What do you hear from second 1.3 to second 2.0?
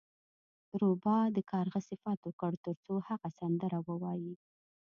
د کارغه